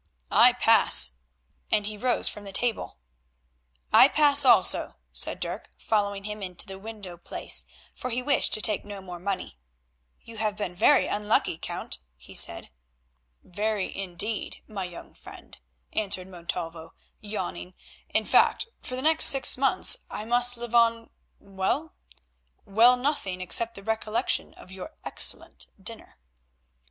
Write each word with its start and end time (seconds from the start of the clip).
I 0.33 0.49
pass," 0.53 1.11
and 1.71 1.85
he 1.85 1.93
rose 1.95 2.27
from 2.27 2.43
the 2.43 2.51
table. 2.51 2.97
"I 3.93 4.07
pass 4.07 4.43
also," 4.43 4.95
said 5.13 5.39
Dirk 5.39 5.69
following 5.77 6.23
him 6.23 6.41
into 6.41 6.65
the 6.65 6.79
window 6.79 7.17
place, 7.17 7.65
for 7.95 8.09
he 8.09 8.19
wished 8.23 8.51
to 8.55 8.61
take 8.61 8.83
no 8.83 8.99
more 9.01 9.19
money. 9.19 9.59
"You 10.23 10.37
have 10.39 10.57
been 10.57 10.73
very 10.73 11.05
unlucky, 11.05 11.55
Count," 11.59 11.99
he 12.17 12.33
said. 12.33 12.71
"Very, 13.43 13.95
indeed, 13.95 14.63
my 14.67 14.85
young 14.85 15.13
friend," 15.13 15.59
answered 15.93 16.27
Montalvo, 16.27 16.95
yawning, 17.19 17.75
"in 18.09 18.25
fact, 18.25 18.69
for 18.81 18.95
the 18.95 19.03
next 19.03 19.25
six 19.25 19.55
months 19.55 19.97
I 20.09 20.25
must 20.25 20.57
live 20.57 20.73
on—well—well, 20.73 22.97
nothing, 22.97 23.39
except 23.39 23.75
the 23.75 23.83
recollection 23.83 24.55
of 24.55 24.71
your 24.71 24.95
excellent 25.05 25.67
dinner." 25.79 26.17